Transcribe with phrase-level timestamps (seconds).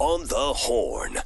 [0.00, 1.18] On the horn.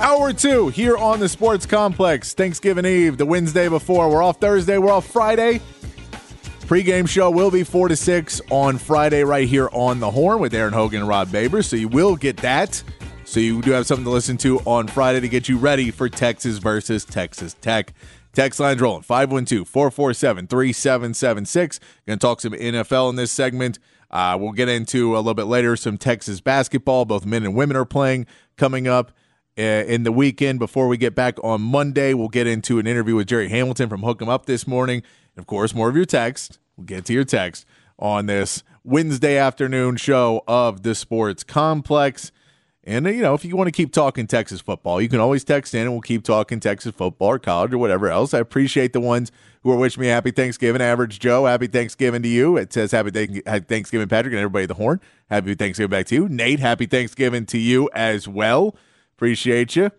[0.00, 2.32] Hour two here on the Sports Complex.
[2.32, 4.08] Thanksgiving Eve, the Wednesday before.
[4.08, 5.60] We're off Thursday, we're off Friday.
[6.66, 10.54] Pre-game show will be 4 to 6 on Friday right here on the Horn with
[10.54, 11.66] Aaron Hogan and Rod Babers.
[11.66, 12.82] So you will get that.
[13.24, 16.08] So you do have something to listen to on Friday to get you ready for
[16.08, 17.92] Texas versus Texas Tech.
[18.32, 21.80] Text lines rolling 512 447 3776.
[22.06, 23.78] Going to talk some NFL in this segment.
[24.10, 27.04] Uh, we'll get into a little bit later some Texas basketball.
[27.04, 29.12] Both men and women are playing coming up
[29.58, 30.58] uh, in the weekend.
[30.58, 34.02] Before we get back on Monday, we'll get into an interview with Jerry Hamilton from
[34.02, 35.02] Hook 'em Up this morning.
[35.34, 36.58] And of course, more of your text.
[36.76, 37.66] We'll get to your text
[37.98, 42.32] on this Wednesday afternoon show of the Sports Complex.
[42.84, 45.72] And, you know, if you want to keep talking Texas football, you can always text
[45.72, 48.34] in and we'll keep talking Texas football or college or whatever else.
[48.34, 49.30] I appreciate the ones
[49.62, 50.82] who are wishing me happy Thanksgiving.
[50.82, 52.56] Average Joe, happy Thanksgiving to you.
[52.56, 55.00] It says happy Thanksgiving, Patrick, and everybody at the horn.
[55.30, 56.28] Happy Thanksgiving back to you.
[56.28, 58.74] Nate, happy Thanksgiving to you as well.
[59.16, 59.92] Appreciate you.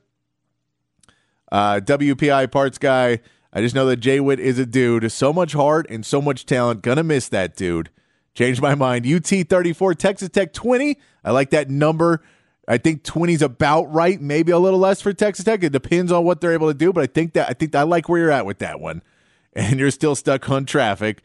[1.50, 3.20] Uh, WPI parts guy,
[3.53, 5.09] I just know that Jay Witt is a dude.
[5.09, 6.81] So much heart and so much talent.
[6.81, 7.92] Gonna miss that dude.
[8.34, 9.08] Changed my mind.
[9.08, 10.97] UT 34, Texas Tech 20.
[11.23, 12.22] I like that number.
[12.67, 15.64] I think 20 is about right, maybe a little less for Texas Tech.
[15.64, 17.83] It depends on what they're able to do, but I think that I think I
[17.83, 19.02] like where you're at with that one.
[19.56, 21.22] And you're still stuck on traffic.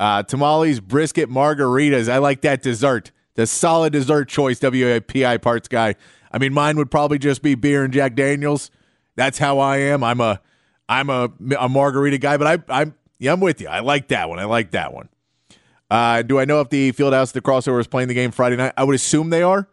[0.00, 2.08] Uh, tamales, brisket, margaritas.
[2.10, 3.10] I like that dessert.
[3.34, 5.94] The solid dessert choice, WAPI parts guy.
[6.32, 8.70] I mean, mine would probably just be beer and Jack Daniels.
[9.14, 10.02] That's how I am.
[10.02, 10.40] I'm a
[10.88, 13.68] I'm a, a margarita guy, but I I'm yeah, I'm with you.
[13.68, 14.38] I like that one.
[14.38, 15.10] I like that one.
[15.90, 18.72] Uh, do I know if the Fieldhouse, the crossover, is playing the game Friday night?
[18.76, 19.68] I would assume they are.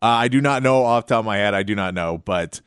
[0.00, 1.54] Uh, I do not know off the top of my head.
[1.54, 2.60] I do not know, but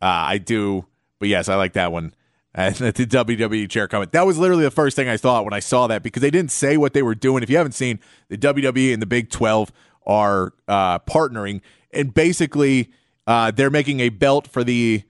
[0.00, 0.86] uh, I do.
[1.18, 2.14] But yes, I like that one.
[2.58, 4.12] And the WWE chair comment.
[4.12, 6.50] That was literally the first thing I thought when I saw that because they didn't
[6.50, 7.42] say what they were doing.
[7.42, 9.70] If you haven't seen, the WWE and the Big 12
[10.06, 11.60] are uh, partnering,
[11.90, 12.90] and basically
[13.26, 15.02] uh, they're making a belt for the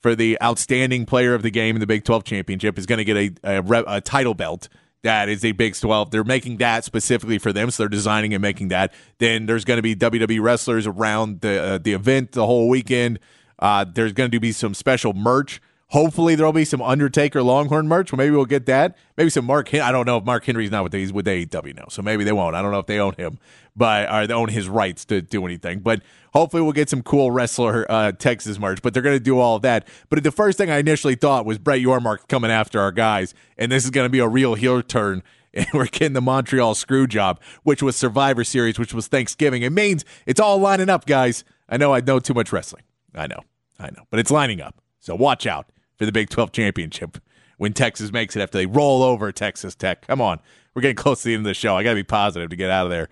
[0.00, 3.04] for the outstanding player of the game in the Big 12 championship is going to
[3.04, 4.70] get a, a, a title belt
[5.02, 6.10] that is a Big 12.
[6.10, 8.92] They're making that specifically for them, so they're designing and making that.
[9.18, 13.18] Then there's going to be WWE wrestlers around the uh, the event the whole weekend.
[13.58, 15.60] Uh, there's going to be some special merch.
[15.90, 18.10] Hopefully there'll be some Undertaker Longhorn merch.
[18.10, 18.96] Well, maybe we'll get that.
[19.16, 19.68] Maybe some Mark.
[19.68, 22.24] Hen- I don't know if Mark Henry's not with these with AEW now, so maybe
[22.24, 22.56] they won't.
[22.56, 23.38] I don't know if they own him,
[23.76, 25.80] but or they own his rights to do anything.
[25.80, 26.02] But
[26.32, 28.82] hopefully we'll get some cool wrestler uh, Texas merch.
[28.82, 29.86] But they're going to do all of that.
[30.08, 33.70] But the first thing I initially thought was Brett Yormark coming after our guys, and
[33.70, 35.22] this is going to be a real heel turn
[35.54, 39.62] and we're getting the Montreal screw job, which was Survivor Series, which was Thanksgiving.
[39.62, 41.44] It means it's all lining up, guys.
[41.68, 42.82] I know I know too much wrestling.
[43.14, 43.40] I know,
[43.78, 44.82] I know, but it's lining up.
[45.00, 47.18] So watch out for the Big 12 championship
[47.58, 50.06] when Texas makes it after they roll over Texas Tech.
[50.06, 50.40] Come on.
[50.74, 51.76] We're getting close to the end of the show.
[51.76, 53.08] I got to be positive to get out of there.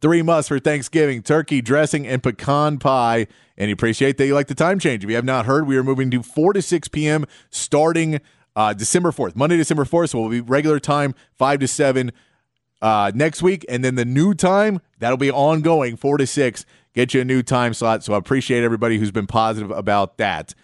[0.00, 3.26] Three musts for Thanksgiving turkey, dressing, and pecan pie.
[3.56, 5.04] And you appreciate that you like the time change.
[5.04, 7.26] If you have not heard, we are moving to 4 to 6 p.m.
[7.50, 8.20] starting
[8.56, 10.10] uh, December 4th, Monday, December 4th.
[10.10, 12.12] So we'll be regular time, 5 to 7
[12.82, 13.64] uh, next week.
[13.68, 16.64] And then the new time, that'll be ongoing, 4 to 6.
[16.94, 18.02] Get you a new time slot.
[18.02, 20.54] So I appreciate everybody who's been positive about that.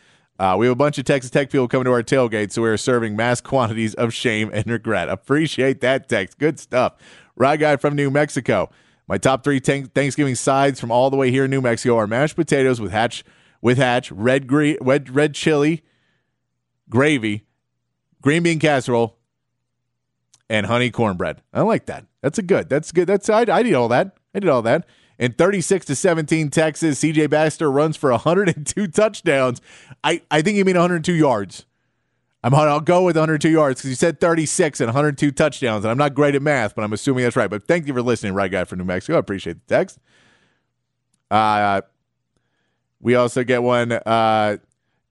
[0.40, 2.70] Uh, we have a bunch of Texas Tech people coming to our tailgate, so we
[2.70, 5.10] are serving mass quantities of shame and regret.
[5.10, 6.38] Appreciate that text.
[6.38, 6.94] Good stuff.
[7.36, 8.70] Ride guy from New Mexico.
[9.06, 12.36] My top three Thanksgiving sides from all the way here in New Mexico are mashed
[12.36, 13.22] potatoes with hatch,
[13.60, 15.82] with hatch, red red, red chili,
[16.88, 17.44] gravy,
[18.22, 19.18] green bean casserole,
[20.48, 21.42] and honey cornbread.
[21.52, 22.06] I like that.
[22.22, 22.70] That's a good.
[22.70, 23.06] That's good.
[23.06, 24.16] That's I, I did all that.
[24.34, 24.86] I did all that.
[25.20, 29.60] In 36 to 17 Texas, CJ Baxter runs for 102 touchdowns.
[30.02, 31.66] I, I think you mean 102 yards.
[32.42, 35.98] I'm I'll go with 102 yards because you said 36 and 102 touchdowns, and I'm
[35.98, 37.50] not great at math, but I'm assuming that's right.
[37.50, 39.16] But thank you for listening, right guy from New Mexico.
[39.16, 39.98] I appreciate the text.
[41.30, 41.82] Uh,
[42.98, 43.92] we also get one.
[43.92, 44.56] Uh,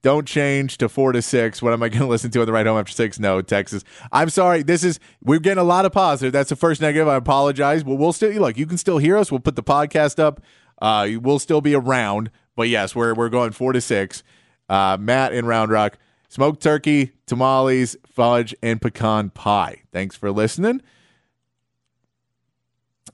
[0.02, 1.62] don't change to four to six.
[1.62, 3.20] What am I going to listen to on the ride home after six?
[3.20, 3.84] No, Texas.
[4.12, 4.64] I'm sorry.
[4.64, 6.32] This is we're getting a lot of positive.
[6.34, 7.08] That's the first negative.
[7.08, 7.84] I apologize.
[7.84, 8.58] We'll still look.
[8.58, 9.32] You can still hear us.
[9.32, 10.42] We'll put the podcast up.
[10.82, 12.32] Uh, we'll still be around.
[12.56, 14.24] But yes, we're we're going four to six.
[14.68, 15.98] Uh, Matt in Round Rock.
[16.32, 19.82] Smoked turkey, tamales, fudge, and pecan pie.
[19.92, 20.82] Thanks for listening.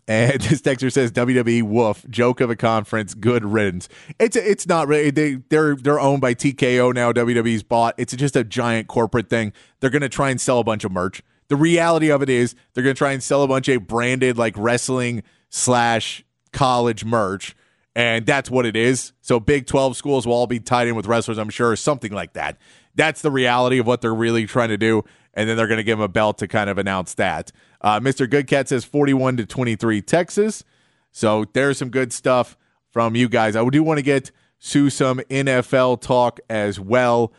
[0.08, 3.90] And this texter says WWE woof joke of a conference good riddance.
[4.20, 7.12] It's it's not really they they're they're owned by TKO now.
[7.12, 7.96] WWE's bought.
[7.98, 9.54] It's just a giant corporate thing.
[9.80, 11.22] They're gonna try and sell a bunch of merch.
[11.48, 14.54] The reality of it is they're gonna try and sell a bunch of branded like
[14.58, 17.56] wrestling slash college merch,
[17.96, 19.14] and that's what it is.
[19.22, 22.12] So Big Twelve schools will all be tied in with wrestlers, I'm sure, or something
[22.12, 22.58] like that.
[22.96, 25.04] That's the reality of what they're really trying to do,
[25.36, 27.52] and then they're gonna give him a belt to kind of announce that.
[27.82, 28.30] Uh, Mr.
[28.30, 30.64] Goodcat says 41 to 23 Texas.
[31.12, 32.58] So there's some good stuff
[32.92, 33.56] from you guys.
[33.56, 34.32] I do want to get
[34.70, 37.34] to some NFL talk as well.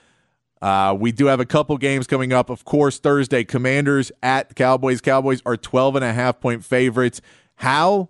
[0.63, 2.49] Uh, we do have a couple games coming up.
[2.49, 5.01] Of course, Thursday, Commanders at Cowboys.
[5.01, 7.21] Cowboys are 12 and a half point favorites.
[7.57, 8.09] How?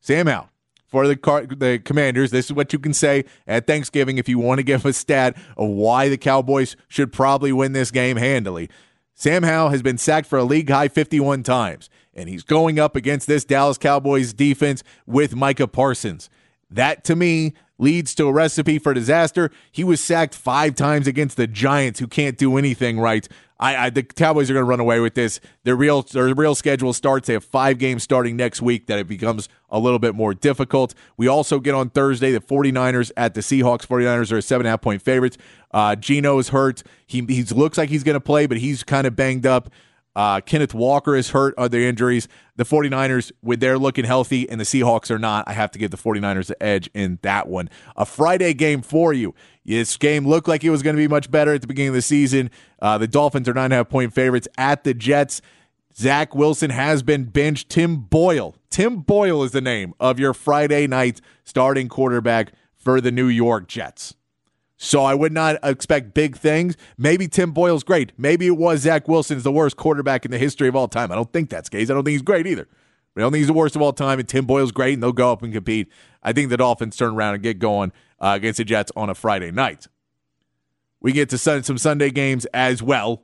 [0.00, 0.50] Sam Howell
[0.86, 2.30] for the car, the Commanders.
[2.30, 5.36] This is what you can say at Thanksgiving if you want to give a stat
[5.56, 8.70] of why the Cowboys should probably win this game handily.
[9.14, 12.96] Sam Howell has been sacked for a league high 51 times, and he's going up
[12.96, 16.28] against this Dallas Cowboys defense with Micah Parsons.
[16.68, 19.50] That to me leads to a recipe for disaster.
[19.70, 23.28] He was sacked five times against the Giants, who can't do anything right.
[23.58, 25.40] I, I the Cowboys are going to run away with this.
[25.62, 27.28] Their real their real schedule starts.
[27.28, 28.86] They have five games starting next week.
[28.86, 30.94] That it becomes a little bit more difficult.
[31.16, 33.86] We also get on Thursday the 49ers at the Seahawks.
[33.86, 35.38] 49ers are a seven and a half point favorites.
[35.70, 36.82] Uh, Geno is hurt.
[37.06, 39.70] He he looks like he's going to play, but he's kind of banged up.
[40.16, 41.54] Uh, Kenneth Walker is hurt.
[41.58, 42.28] Other injuries.
[42.56, 45.48] The 49ers, with they're looking healthy, and the Seahawks are not.
[45.48, 47.68] I have to give the 49ers the edge in that one.
[47.96, 49.34] A Friday game for you.
[49.64, 51.94] This game looked like it was going to be much better at the beginning of
[51.94, 52.50] the season.
[52.80, 55.40] Uh, the Dolphins are nine and a half point favorites at the Jets.
[55.96, 57.68] Zach Wilson has been benched.
[57.68, 58.56] Tim Boyle.
[58.70, 63.68] Tim Boyle is the name of your Friday night starting quarterback for the New York
[63.68, 64.14] Jets.
[64.76, 66.76] So I would not expect big things.
[66.98, 68.12] Maybe Tim Boyle's great.
[68.18, 71.12] Maybe it was Zach Wilson's the worst quarterback in the history of all time.
[71.12, 71.90] I don't think that's case.
[71.90, 72.68] I don't think he's great either.
[73.16, 74.18] I don't think he's the worst of all time.
[74.18, 75.88] And Tim Boyle's great, and they'll go up and compete.
[76.22, 79.14] I think the Dolphins turn around and get going uh, against the Jets on a
[79.14, 79.86] Friday night.
[81.00, 83.22] We get to some Sunday games as well.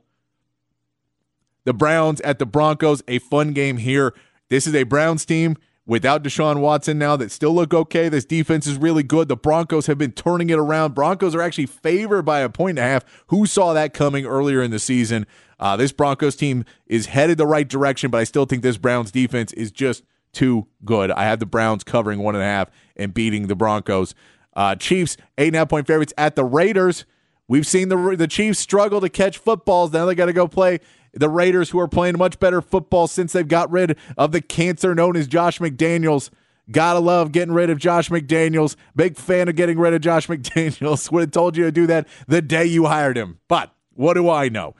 [1.65, 4.13] The Browns at the Broncos, a fun game here.
[4.49, 8.09] This is a Browns team without Deshaun Watson now that still look okay.
[8.09, 9.27] This defense is really good.
[9.27, 10.95] The Broncos have been turning it around.
[10.95, 13.23] Broncos are actually favored by a point and a half.
[13.27, 15.25] Who saw that coming earlier in the season?
[15.59, 19.11] Uh, this Broncos team is headed the right direction, but I still think this Browns
[19.11, 21.11] defense is just too good.
[21.11, 24.15] I have the Browns covering one and a half and beating the Broncos.
[24.53, 27.05] Uh, Chiefs, eight and a half point favorites at the Raiders.
[27.47, 29.91] We've seen the the Chiefs struggle to catch footballs.
[29.91, 30.79] Now they got to go play
[31.13, 34.95] the Raiders, who are playing much better football since they've got rid of the cancer
[34.95, 36.29] known as Josh McDaniels.
[36.69, 38.75] Gotta love getting rid of Josh McDaniels.
[38.95, 41.11] Big fan of getting rid of Josh McDaniels.
[41.11, 43.39] Would have told you to do that the day you hired him.
[43.47, 44.75] But what do I know?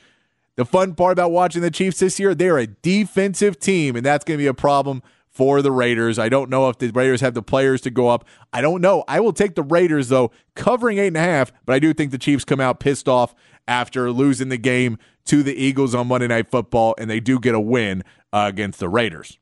[0.56, 4.24] The fun part about watching the Chiefs this year, they're a defensive team, and that's
[4.24, 6.19] going to be a problem for the Raiders.
[6.19, 8.25] I don't know if the Raiders have the players to go up.
[8.51, 9.04] I don't know.
[9.07, 12.12] I will take the Raiders, though, covering eight and a half, but I do think
[12.12, 13.33] the Chiefs come out pissed off
[13.68, 17.56] after losing the game to the Eagles on Monday Night Football, and they do get
[17.56, 18.03] a win
[18.33, 19.38] uh, against the Raiders.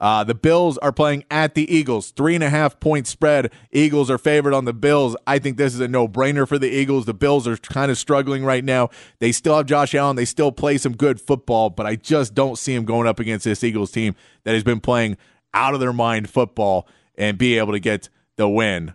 [0.00, 2.10] Uh, the Bills are playing at the Eagles.
[2.10, 3.52] Three and a half point spread.
[3.72, 5.16] Eagles are favored on the Bills.
[5.26, 7.04] I think this is a no brainer for the Eagles.
[7.04, 8.90] The Bills are kind of struggling right now.
[9.18, 10.14] They still have Josh Allen.
[10.14, 13.44] They still play some good football, but I just don't see them going up against
[13.44, 14.14] this Eagles team
[14.44, 15.16] that has been playing
[15.52, 18.94] out of their mind football and be able to get the win.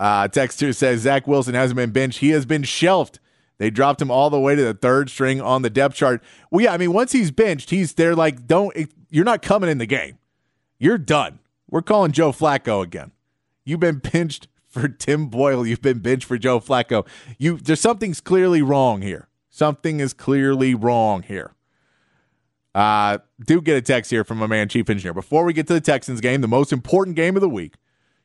[0.00, 2.18] Uh, Texter says Zach Wilson hasn't been benched.
[2.18, 3.20] He has been shelved.
[3.62, 6.20] They dropped him all the way to the third string on the depth chart.
[6.50, 8.16] Well, yeah, I mean, once he's benched, he's there.
[8.16, 8.76] Like, don't
[9.08, 10.18] you're not coming in the game.
[10.80, 11.38] You're done.
[11.70, 13.12] We're calling Joe Flacco again.
[13.64, 15.64] You've been benched for Tim Boyle.
[15.64, 17.06] You've been benched for Joe Flacco.
[17.38, 19.28] You there's something's clearly wrong here.
[19.48, 21.54] Something is clearly wrong here.
[22.74, 25.14] Uh, do get a text here from my man Chief Engineer.
[25.14, 27.74] Before we get to the Texans game, the most important game of the week,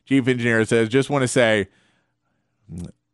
[0.07, 1.67] Chief Engineer says, just want to say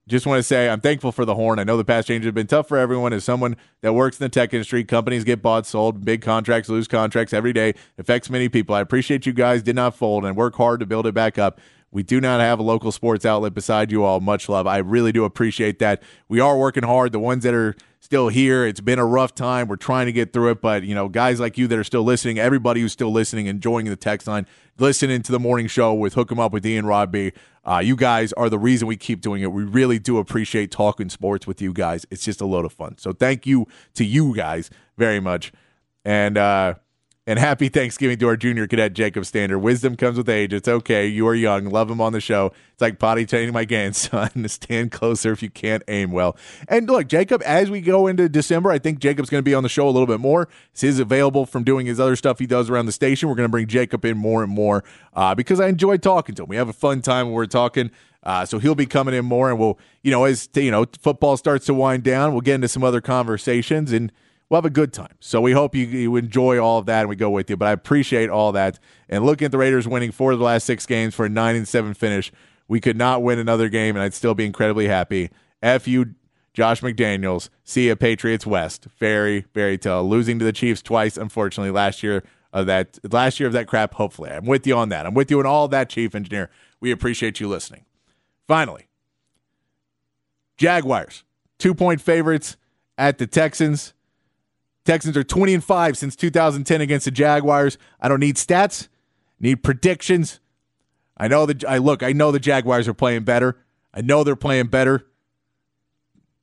[0.07, 1.59] just want to say I'm thankful for the horn.
[1.59, 3.13] I know the past changes have been tough for everyone.
[3.13, 6.87] As someone that works in the tech industry, companies get bought, sold, big contracts, lose
[6.87, 7.69] contracts every day.
[7.69, 8.75] It affects many people.
[8.75, 11.59] I appreciate you guys did not fold and work hard to build it back up.
[11.93, 14.19] We do not have a local sports outlet beside you all.
[14.19, 14.67] Much love.
[14.67, 16.01] I really do appreciate that.
[16.27, 17.11] We are working hard.
[17.11, 19.67] The ones that are still here, it's been a rough time.
[19.67, 22.03] We're trying to get through it, but you know, guys like you that are still
[22.03, 24.45] listening, everybody who's still listening, enjoying the text line,
[24.77, 27.31] listening to the morning show with Hook 'em Up with Ian Rob B.
[27.63, 29.51] Uh, you guys are the reason we keep doing it.
[29.53, 32.05] We really do appreciate talking sports with you guys.
[32.11, 32.97] It's just a load of fun.
[32.97, 35.53] So thank you to you guys very much.
[36.03, 36.73] And uh,
[37.25, 39.57] And happy Thanksgiving to our junior cadet, Jacob Stander.
[39.57, 40.51] Wisdom comes with age.
[40.51, 41.07] It's okay.
[41.07, 41.69] You are young.
[41.69, 42.51] Love him on the show.
[42.73, 44.45] It's like potty training my grandson.
[44.49, 46.35] Stand closer if you can't aim well.
[46.67, 49.63] And look, Jacob, as we go into December, I think Jacob's going to be on
[49.63, 50.49] the show a little bit more.
[50.77, 53.29] He's available from doing his other stuff he does around the station.
[53.29, 56.43] We're going to bring Jacob in more and more uh, because I enjoy talking to
[56.43, 56.49] him.
[56.49, 57.89] We have a fun time when we're talking.
[58.23, 61.35] Uh, so he'll be coming in more, and we'll, you know, as you know, football
[61.35, 64.13] starts to wind down, we'll get into some other conversations, and
[64.49, 65.15] we'll have a good time.
[65.19, 67.57] So we hope you, you enjoy all of that, and we go with you.
[67.57, 70.65] But I appreciate all that, and looking at the Raiders winning four of the last
[70.65, 72.31] six games for a nine and seven finish,
[72.67, 75.29] we could not win another game, and I'd still be incredibly happy.
[75.61, 76.15] F you,
[76.53, 77.49] Josh McDaniels.
[77.63, 78.87] See you, Patriots West.
[78.99, 80.05] Very, very tough.
[80.05, 83.95] Losing to the Chiefs twice, unfortunately, last year of that last year of that crap.
[83.95, 85.05] Hopefully, I'm with you on that.
[85.05, 86.49] I'm with you on all that, Chief Engineer.
[86.79, 87.85] We appreciate you listening.
[88.47, 88.87] Finally,
[90.57, 91.23] Jaguars,
[91.57, 92.57] two point favorites
[92.97, 93.93] at the Texans.
[94.85, 97.77] Texans are 20 and 5 since 2010 against the Jaguars.
[98.01, 98.89] I don't need stats,
[99.39, 100.39] need predictions.
[101.17, 103.57] I know that I look, I know the Jaguars are playing better.
[103.93, 105.05] I know they're playing better.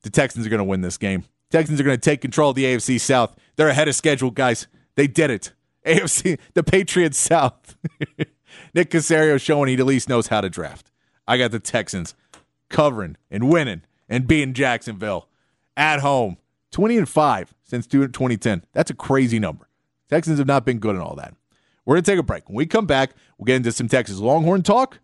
[0.03, 1.25] The Texans are going to win this game.
[1.51, 3.37] Texans are going to take control of the AFC South.
[3.57, 4.69] They're ahead of schedule, guys.
[4.95, 5.53] They did it.
[5.87, 7.77] AFC, the Patriots South.
[8.75, 10.91] Nick Caserio showing he at least knows how to draft.
[11.27, 12.15] I got the Texans
[12.69, 15.29] covering and winning and beating Jacksonville
[15.77, 16.37] at home.
[16.71, 18.65] 20 and 5 since 2010.
[18.73, 19.69] That's a crazy number.
[20.09, 21.35] Texans have not been good in all that.
[21.85, 22.49] We're going to take a break.
[22.49, 24.99] When we come back, we'll get into some Texas Longhorn talk.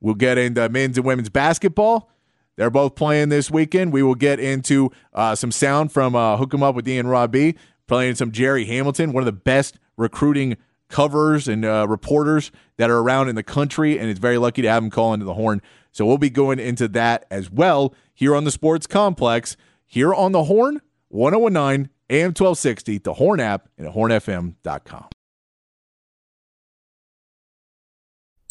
[0.00, 2.10] We'll get into men's and women's basketball.
[2.56, 3.92] They're both playing this weekend.
[3.92, 7.56] We will get into uh, some sound from uh, Hook 'em Up with Ian Robbie,
[7.86, 10.56] playing some Jerry Hamilton, one of the best recruiting
[10.88, 14.68] covers and uh, reporters that are around in the country, and it's very lucky to
[14.68, 15.62] have him call into the horn.
[15.92, 19.56] So we'll be going into that as well here on the Sports Complex,
[19.86, 20.80] here on the Horn,
[21.10, 25.06] 1019 AM 1260, the Horn app, and at hornfm.com.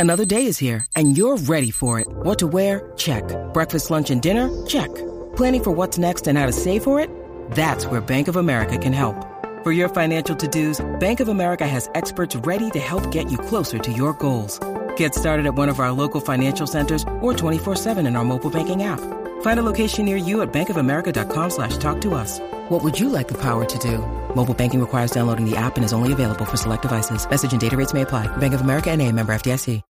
[0.01, 2.08] Another day is here, and you're ready for it.
[2.10, 2.94] What to wear?
[2.96, 3.24] Check.
[3.54, 4.66] Breakfast, lunch, and dinner?
[4.66, 4.88] Check.
[5.36, 7.10] Planning for what's next and how to save for it?
[7.51, 9.28] That's where Bank of America can help.
[9.62, 13.78] For your financial to-dos, Bank of America has experts ready to help get you closer
[13.78, 14.58] to your goals.
[14.96, 18.84] Get started at one of our local financial centers or 24-7 in our mobile banking
[18.84, 19.01] app.
[19.41, 22.39] Find a location near you at bankofamerica.com slash talk to us.
[22.69, 23.98] What would you like the power to do?
[24.34, 27.29] Mobile banking requires downloading the app and is only available for select devices.
[27.29, 28.27] Message and data rates may apply.
[28.38, 29.81] Bank of America and a member FDIC.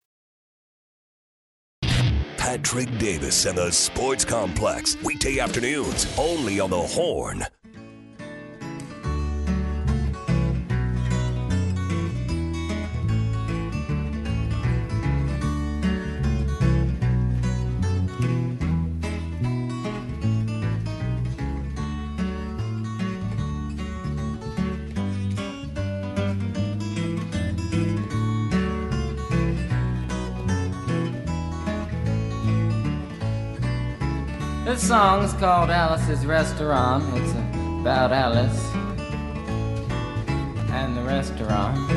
[2.50, 4.98] Patrick Davis and the Sports Complex.
[5.04, 7.46] Weekday afternoons, only on the Horn.
[34.70, 37.04] This song's called Alice's Restaurant.
[37.18, 37.32] It's
[37.82, 38.72] about Alice
[40.70, 41.88] and the restaurant.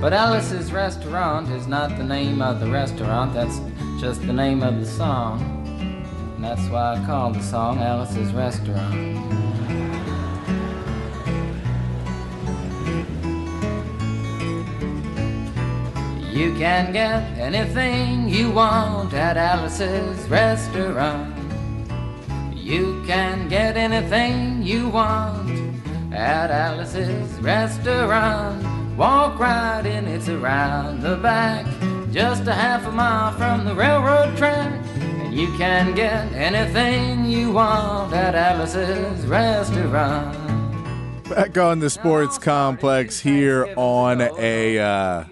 [0.00, 3.60] But Alice's Restaurant is not the name of the restaurant, that's
[4.00, 5.42] just the name of the song.
[6.36, 8.94] And that's why I call the song Alice's Restaurant.
[16.32, 21.41] You can get anything you want at Alice's restaurant.
[22.62, 25.50] You can get anything you want
[26.12, 28.96] at Alice's restaurant.
[28.96, 31.66] Walk right in, it's around the back,
[32.12, 34.72] just a half a mile from the railroad track.
[34.94, 40.38] And you can get anything you want at Alice's restaurant.
[41.28, 45.24] Back on the Sports Complex here on a uh,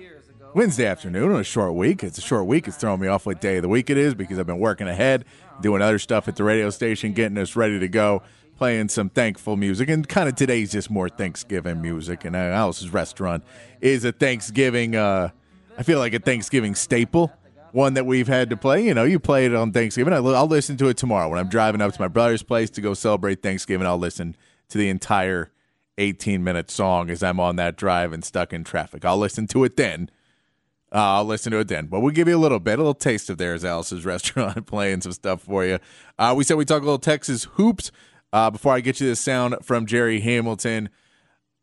[0.52, 2.02] Wednesday afternoon on a short week.
[2.02, 2.66] It's a short week.
[2.66, 4.88] It's throwing me off what day of the week it is because I've been working
[4.88, 5.24] ahead,
[5.62, 8.22] doing other stuff at the radio station, getting us ready to go,
[8.56, 9.88] playing some thankful music.
[9.88, 12.24] And kind of today's just more Thanksgiving music.
[12.24, 13.44] And Alice's Restaurant
[13.80, 15.30] is a Thanksgiving, uh,
[15.78, 17.32] I feel like a Thanksgiving staple.
[17.72, 18.84] One that we've had to play.
[18.84, 20.12] You know, you play it on Thanksgiving.
[20.12, 22.80] I'll, I'll listen to it tomorrow when I'm driving up to my brother's place to
[22.80, 23.86] go celebrate Thanksgiving.
[23.86, 24.34] I'll listen
[24.70, 25.52] to the entire
[25.96, 29.04] 18 minute song as I'm on that drive and stuck in traffic.
[29.04, 30.10] I'll listen to it then.
[30.92, 31.86] Uh, I'll listen to it then.
[31.86, 35.02] But we'll give you a little bit, a little taste of theirs, Alice's restaurant, playing
[35.02, 35.78] some stuff for you.
[36.18, 37.90] Uh, we said we talk a little Texas hoops.
[38.32, 40.88] Uh, before I get you the sound from Jerry Hamilton,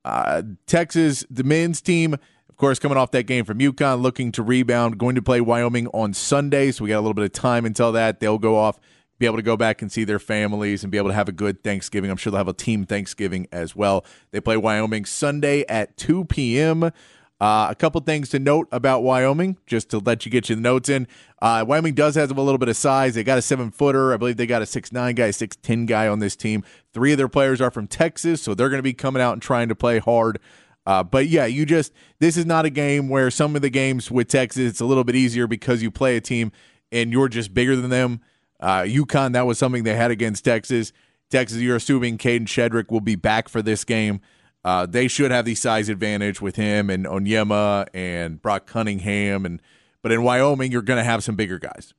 [0.03, 4.43] uh, Texas, the men's team, of course, coming off that game from UConn, looking to
[4.43, 6.71] rebound, going to play Wyoming on Sunday.
[6.71, 8.19] So we got a little bit of time until that.
[8.19, 8.81] They'll go off
[9.19, 11.33] be able to go back and see their families and be able to have a
[11.33, 12.11] good Thanksgiving.
[12.11, 14.05] I'm sure they'll have a team Thanksgiving as well.
[14.31, 16.91] They play Wyoming Sunday at 2 p.m.
[17.39, 20.89] Uh, a couple things to note about Wyoming, just to let you get your notes
[20.89, 21.07] in.
[21.39, 23.13] Uh, Wyoming does have a little bit of size.
[23.13, 24.11] They got a seven footer.
[24.11, 26.63] I believe they got a six nine guy, six ten guy on this team.
[26.93, 29.41] Three of their players are from Texas, so they're going to be coming out and
[29.41, 30.39] trying to play hard.
[30.87, 34.09] Uh, but yeah, you just this is not a game where some of the games
[34.09, 36.51] with Texas it's a little bit easier because you play a team
[36.91, 38.21] and you're just bigger than them.
[38.59, 40.93] Uh, UConn that was something they had against Texas.
[41.29, 44.21] Texas, you're assuming Kadin Shedrick will be back for this game.
[44.63, 49.61] Uh, they should have the size advantage with him and Onyema and Brock Cunningham, and
[50.01, 51.93] but in Wyoming you're going to have some bigger guys.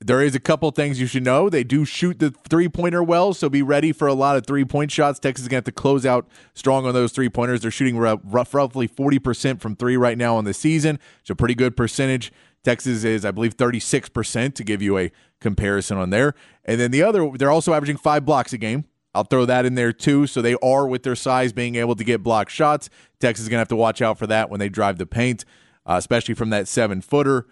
[0.00, 1.48] There is a couple things you should know.
[1.48, 4.64] They do shoot the three pointer well, so be ready for a lot of three
[4.64, 5.18] point shots.
[5.18, 7.62] Texas is going to have to close out strong on those three pointers.
[7.62, 10.98] They're shooting rough, roughly 40% from three right now on the season.
[11.20, 12.30] It's a pretty good percentage.
[12.62, 16.34] Texas is, I believe, 36% to give you a comparison on there.
[16.64, 18.84] And then the other, they're also averaging five blocks a game.
[19.16, 20.26] I'll throw that in there too.
[20.26, 22.90] So they are, with their size, being able to get block shots.
[23.18, 25.44] Texas is going to have to watch out for that when they drive the paint,
[25.86, 27.46] uh, especially from that seven footer.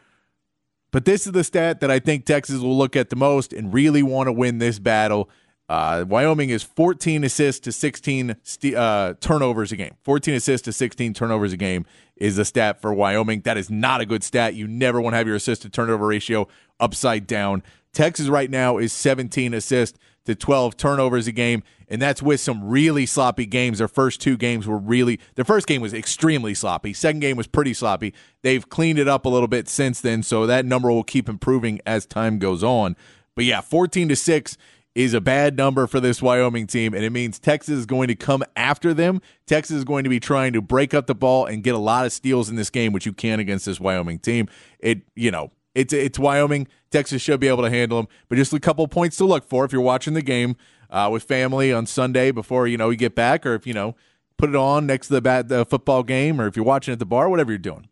[0.93, 3.75] But this is the stat that I think Texas will look at the most and
[3.75, 5.29] really want to win this battle.
[5.69, 9.97] Uh, Wyoming is 14 assists to 16 st- uh, turnovers a game.
[10.03, 13.41] 14 assists to 16 turnovers a game is the stat for Wyoming.
[13.41, 14.55] That is not a good stat.
[14.55, 16.47] You never want to have your assist to turnover ratio
[16.79, 17.63] upside down.
[17.93, 22.65] Texas right now is 17 assists to 12 turnovers a game, and that's with some
[22.65, 23.79] really sloppy games.
[23.79, 26.93] Their first two games were really, their first game was extremely sloppy.
[26.93, 28.15] Second game was pretty sloppy.
[28.43, 31.81] They've cleaned it up a little bit since then, so that number will keep improving
[31.87, 32.97] as time goes on.
[33.35, 34.57] But yeah, 14 to 6
[34.95, 38.15] is a bad number for this Wyoming team, and it means Texas is going to
[38.15, 39.21] come after them.
[39.47, 42.07] Texas is going to be trying to break up the ball and get a lot
[42.07, 44.49] of steals in this game, which you can against this Wyoming team.
[44.79, 46.69] It, you know, it's it's Wyoming.
[46.91, 49.65] Texas should be able to handle them, but just a couple points to look for
[49.65, 50.57] if you're watching the game
[50.91, 53.95] uh, with family on Sunday before you know you get back, or if you know
[54.37, 56.99] put it on next to the bat, the football game, or if you're watching at
[56.99, 57.89] the bar, whatever you're doing.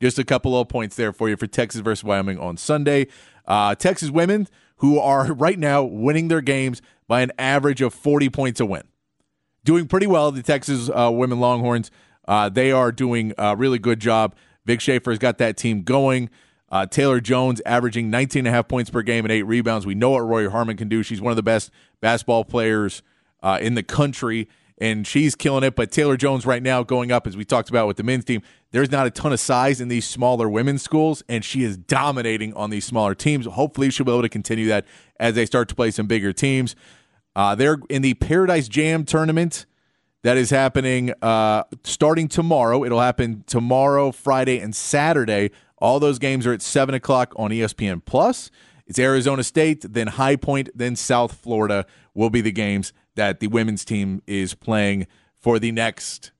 [0.00, 3.06] Just a couple of points there for you for Texas versus Wyoming on Sunday.
[3.46, 8.28] Uh, Texas women who are right now winning their games by an average of 40
[8.30, 8.82] points a win,
[9.64, 10.32] doing pretty well.
[10.32, 11.90] The Texas uh, women Longhorns
[12.26, 14.34] uh, they are doing a really good job.
[14.64, 16.30] Vic Schaefer's got that team going.
[16.72, 19.84] Uh, Taylor Jones averaging 19 and a half points per game and eight rebounds.
[19.84, 21.02] We know what Rori Harmon can do.
[21.02, 23.02] She's one of the best basketball players
[23.42, 25.76] uh, in the country, and she's killing it.
[25.76, 28.40] But Taylor Jones right now going up, as we talked about with the men's team,
[28.70, 32.54] there's not a ton of size in these smaller women's schools, and she is dominating
[32.54, 33.44] on these smaller teams.
[33.44, 34.86] Hopefully, she'll be able to continue that
[35.20, 36.74] as they start to play some bigger teams.
[37.36, 39.66] Uh, they're in the Paradise Jam tournament
[40.22, 42.82] that is happening uh, starting tomorrow.
[42.82, 45.50] It'll happen tomorrow, Friday, and Saturday
[45.82, 48.50] all those games are at 7 o'clock on ESPN Plus.
[48.86, 53.48] It's Arizona State, then High Point, then South Florida will be the games that the
[53.48, 56.30] women's team is playing for the next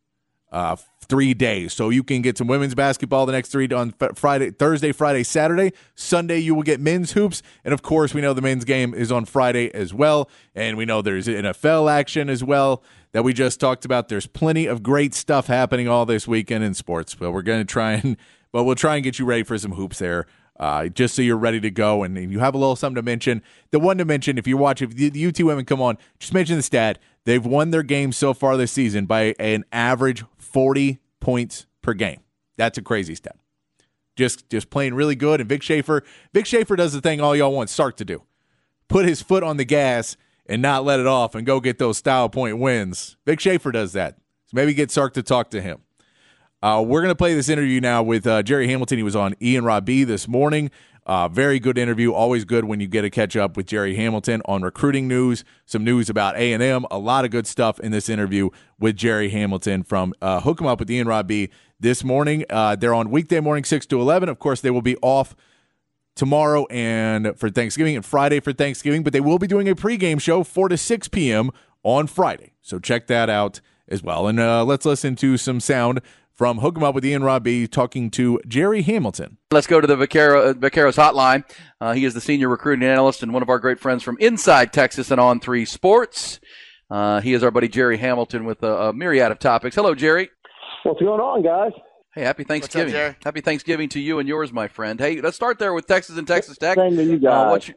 [0.52, 1.72] uh, three days.
[1.72, 5.72] So you can get some women's basketball the next three on Friday, Thursday, Friday, Saturday.
[5.96, 9.10] Sunday you will get men's hoops, and of course we know the men's game is
[9.10, 13.58] on Friday as well, and we know there's NFL action as well that we just
[13.58, 14.08] talked about.
[14.08, 17.70] There's plenty of great stuff happening all this weekend in sports, but we're going to
[17.70, 18.16] try and
[18.52, 20.26] but we'll try and get you ready for some hoops there.
[20.60, 23.02] Uh, just so you're ready to go and, and, you have a little something to
[23.02, 23.42] mention.
[23.70, 26.34] The one to mention, if you watch, if the, the UT women come on, just
[26.34, 26.98] mention the stat.
[27.24, 32.20] They've won their game so far this season by an average 40 points per game.
[32.56, 33.36] That's a crazy stat.
[34.14, 35.40] Just just playing really good.
[35.40, 38.22] And Vic Schaefer, Vic Schaefer does the thing all y'all want Sark to do.
[38.88, 41.96] Put his foot on the gas and not let it off and go get those
[41.96, 43.16] style point wins.
[43.24, 44.18] Vic Schaefer does that.
[44.46, 45.78] So maybe get Sark to talk to him.
[46.62, 48.96] Uh, we're going to play this interview now with uh, Jerry Hamilton.
[48.96, 50.70] He was on Ian Robbie this morning.
[51.04, 52.12] Uh, very good interview.
[52.12, 55.82] Always good when you get to catch up with Jerry Hamilton on recruiting news, some
[55.82, 56.86] news about A and M.
[56.92, 60.68] A lot of good stuff in this interview with Jerry Hamilton from uh, Hook 'em
[60.68, 62.44] Up with Ian Robbie this morning.
[62.48, 64.28] Uh, they're on weekday morning six to eleven.
[64.28, 65.34] Of course, they will be off
[66.14, 70.20] tomorrow and for Thanksgiving and Friday for Thanksgiving, but they will be doing a pregame
[70.20, 71.50] show four to six p.m.
[71.82, 72.52] on Friday.
[72.62, 74.28] So check that out as well.
[74.28, 76.00] And uh, let's listen to some sound
[76.34, 79.38] from Hook 'em Up with Ian Robbie talking to Jerry Hamilton.
[79.50, 81.44] Let's go to the Vaquero, uh, Vaqueros hotline.
[81.80, 84.72] Uh, he is the senior recruiting analyst and one of our great friends from inside
[84.72, 86.40] Texas and on three sports.
[86.90, 89.76] Uh, he is our buddy Jerry Hamilton with a, a, myriad of topics.
[89.76, 90.28] Hello, Jerry.
[90.82, 91.72] What's going on, guys?
[92.14, 92.94] Hey, happy Thanksgiving.
[92.94, 95.00] Up, happy Thanksgiving to you and yours, my friend.
[95.00, 96.76] Hey, let's start there with Texas and Texas Tech.
[96.76, 97.68] Same to you uh, guys.
[97.68, 97.76] Your,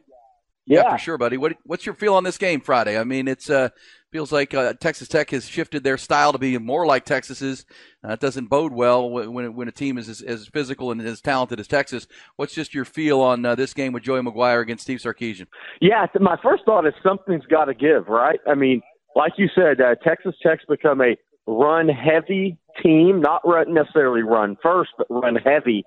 [0.66, 0.82] yeah.
[0.82, 0.92] yeah.
[0.92, 1.38] for sure, buddy.
[1.38, 2.98] What, what's your feel on this game Friday?
[2.98, 3.70] I mean, it's uh,
[4.16, 7.66] Feels like uh, Texas Tech has shifted their style to be more like Texas's.
[8.02, 11.20] Uh, it doesn't bode well when when a team is as, as, physical and as
[11.20, 12.06] talented as Texas.
[12.36, 15.48] What's just your feel on uh, this game with Joey McGuire against Steve Sarkisian?
[15.82, 18.40] Yeah, my first thought is something's got to give, right?
[18.46, 18.80] I mean,
[19.14, 24.56] like you said, uh, Texas Tech's become a run heavy team, not run, necessarily run
[24.62, 25.84] first, but run heavy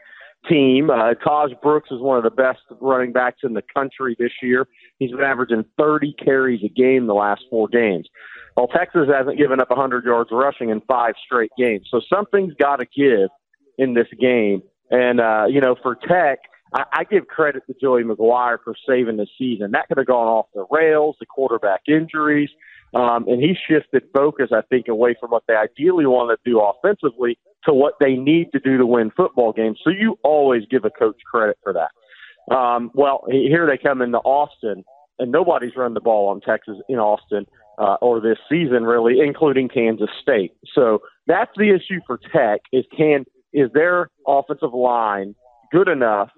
[0.47, 0.89] team.
[0.89, 4.67] Uh, Tahj Brooks is one of the best running backs in the country this year.
[4.99, 8.07] He's been averaging 30 carries a game the last four games.
[8.55, 11.87] Well, Texas hasn't given up 100 yards rushing in five straight games.
[11.89, 13.29] So something's got to give
[13.77, 14.61] in this game.
[14.91, 16.39] And, uh, you know, for Tech,
[16.73, 19.71] I, I give credit to Joey McGuire for saving the season.
[19.71, 22.49] That could have gone off the rails, the quarterback injuries.
[22.93, 26.59] Um, and he shifted focus, I think, away from what they ideally want to do
[26.59, 29.79] offensively to what they need to do to win football games.
[29.83, 32.55] So you always give a coach credit for that.
[32.55, 34.83] Um, well, here they come into Austin,
[35.19, 37.45] and nobody's run the ball on Texas in Austin
[37.77, 40.53] uh, or this season, really, including Kansas State.
[40.73, 45.35] So that's the issue for Tech: is can is their offensive line
[45.71, 46.29] good enough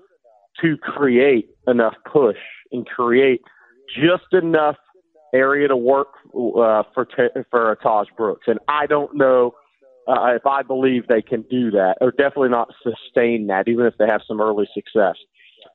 [0.61, 2.37] to create enough push
[2.71, 3.41] and create
[3.95, 4.75] just enough
[5.33, 7.07] area to work uh, for
[7.49, 9.53] for Tahj Brooks, and I don't know
[10.07, 13.93] uh, if I believe they can do that, or definitely not sustain that, even if
[13.97, 15.15] they have some early success.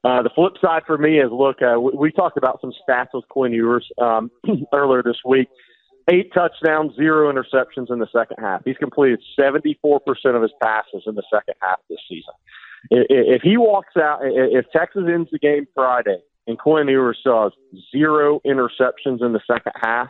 [0.04, 3.08] Uh, the flip side for me is look, uh, we, we talked about some stats
[3.14, 4.30] with Quinn Ewers um,
[4.72, 5.48] earlier this week.
[6.08, 8.62] Eight touchdowns, zero interceptions in the second half.
[8.64, 9.74] He's completed 74%
[10.36, 12.32] of his passes in the second half this season.
[12.90, 17.50] If he walks out, if Texas ends the game Friday and Quinn Ewers saw
[17.90, 20.08] zero interceptions in the second half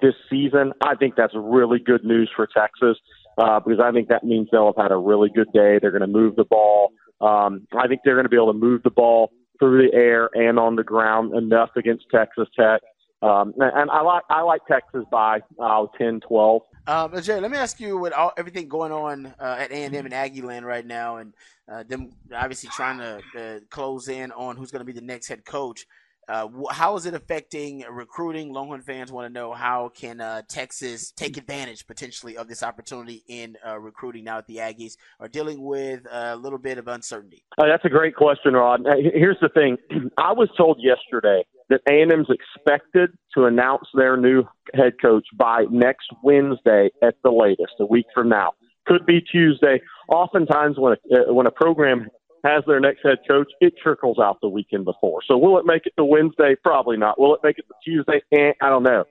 [0.00, 2.96] this season, I think that's really good news for Texas
[3.38, 5.78] uh, because I think that means they'll have had a really good day.
[5.80, 6.92] They're going to move the ball.
[7.20, 10.28] Um, I think they're going to be able to move the ball through the air
[10.34, 12.80] and on the ground enough against Texas Tech.
[13.22, 16.62] Um, and I like I like Texas by uh, 10, 12.
[16.88, 20.12] Um, Jay, let me ask you with all, everything going on uh, at A&M and
[20.12, 21.32] Aggie Land right now, and
[21.70, 25.28] uh, them obviously trying to uh, close in on who's going to be the next
[25.28, 25.86] head coach.
[26.28, 28.52] Uh, how is it affecting recruiting?
[28.52, 33.24] Longhorn fans want to know how can uh, Texas take advantage potentially of this opportunity
[33.28, 37.44] in uh, recruiting now that the Aggies are dealing with a little bit of uncertainty.
[37.58, 38.84] That's a great question, Rod.
[39.14, 39.78] Here's the thing:
[40.16, 46.06] I was told yesterday that A&M's expected to announce their new head coach by next
[46.22, 48.52] Wednesday at the latest, a week from now.
[48.86, 49.80] Could be Tuesday.
[50.08, 52.08] Oftentimes, when a, uh, when a program
[52.44, 55.20] has their next head coach, it trickles out the weekend before.
[55.26, 56.56] So will it make it to Wednesday?
[56.62, 57.18] Probably not.
[57.18, 58.20] Will it make it to Tuesday?
[58.32, 59.04] Eh, I don't know.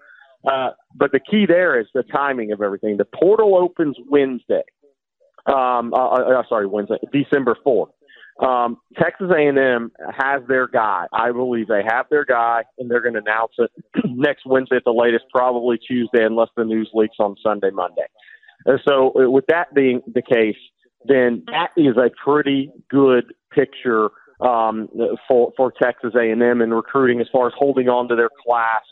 [0.46, 2.98] Uh, but the key there is the timing of everything.
[2.98, 4.64] The portal opens Wednesday.
[5.46, 7.92] Um, uh, uh, sorry, Wednesday, December fourth.
[8.40, 11.06] Um, Texas A&M has their guy.
[11.14, 13.72] I believe they have their guy, and they're going to announce it
[14.06, 18.08] next Wednesday at the latest, probably Tuesday, unless the news leaks on Sunday, Monday.
[18.66, 20.56] And so, uh, with that being the case,
[21.06, 24.88] then that is a pretty good picture um,
[25.28, 28.84] for for Texas A&M in recruiting as far as holding on to their class,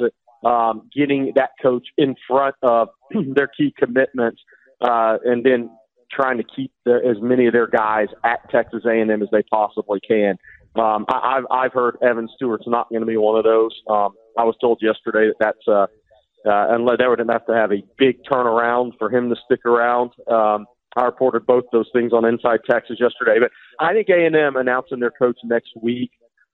[0.43, 2.89] um, getting that coach in front of
[3.36, 4.41] their key commitments,
[4.82, 5.69] uh, and then
[6.12, 10.38] trying to keep as many of their guys at Texas A&M as they possibly can.
[10.76, 13.72] Um, I, I've I've heard Evan Stewart's not going to be one of those.
[13.89, 15.88] Um, I was told yesterday that that's uh,
[16.45, 20.12] uh, unless they would have to have a big turnaround for him to stick around.
[20.28, 23.38] Um, I reported both those things on Inside Texas yesterday.
[23.39, 26.12] But I think A&M announcing their coach next week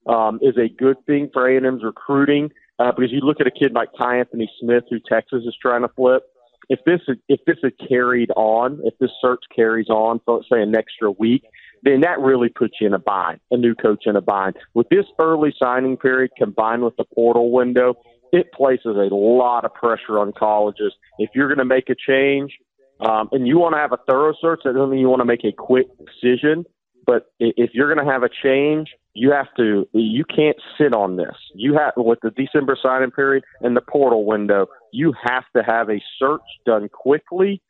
[0.08, 3.74] um, is a good thing for A&M's recruiting uh, because you look at a kid
[3.74, 6.24] like Ty Anthony Smith, who Texas is trying to flip.
[6.69, 10.75] If this if this had carried on, if this search carries on for say an
[10.75, 11.43] extra week,
[11.84, 14.56] then that really puts you in a bind, a new coach in a bind.
[14.73, 17.95] With this early signing period combined with the portal window,
[18.32, 20.93] it places a lot of pressure on colleges.
[21.19, 22.51] If you're going to make a change,
[22.99, 25.25] um, and you want to have a thorough search, that doesn't mean you want to
[25.25, 26.65] make a quick decision.
[27.06, 29.88] But if you're going to have a change, you have to.
[29.94, 31.36] You can't sit on this.
[31.54, 34.68] You have with the December signing period and the portal window.
[34.91, 37.62] You have to have a search done quickly,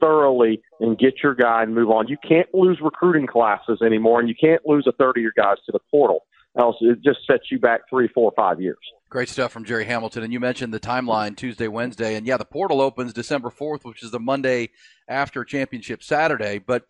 [0.00, 2.08] thoroughly, and get your guy and move on.
[2.08, 5.56] You can't lose recruiting classes anymore, and you can't lose a third of your guys
[5.66, 6.20] to the portal.
[6.58, 8.78] Else, it just sets you back three, four, five years.
[9.10, 10.22] Great stuff from Jerry Hamilton.
[10.22, 12.14] And you mentioned the timeline Tuesday, Wednesday.
[12.14, 14.70] And yeah, the portal opens December 4th, which is the Monday
[15.08, 16.60] after championship Saturday.
[16.60, 16.84] But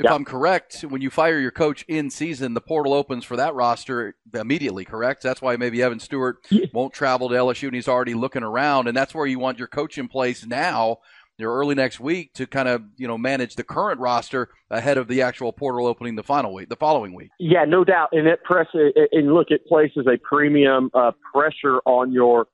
[0.00, 0.14] if yep.
[0.14, 4.16] I'm correct, when you fire your coach in season, the portal opens for that roster
[4.32, 5.22] immediately, correct?
[5.22, 6.38] That's why maybe Evan Stewart
[6.72, 8.88] won't travel to LSU and he's already looking around.
[8.88, 11.00] And that's where you want your coach in place now
[11.38, 15.06] or early next week to kind of you know manage the current roster ahead of
[15.06, 17.30] the actual portal opening the final week, the following week.
[17.38, 22.10] Yeah, no doubt, and it press and look, it places a premium uh, pressure on
[22.10, 22.46] your